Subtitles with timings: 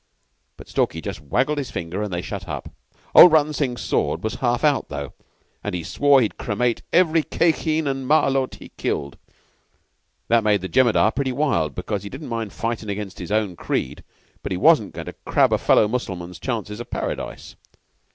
[0.57, 2.73] But Stalky just waggled his finger and they shut up.
[3.13, 5.13] "Old Rutton Singh's sword was half out, though,
[5.63, 9.19] and he swore he'd cremate every Khye Kheen and Malôt he killed.
[10.27, 14.03] That made the Jemadar pretty wild, because he didn't mind fighting against his own creed,
[14.41, 17.55] but he wasn't going to crab a fellow Mussulman's chances of Paradise.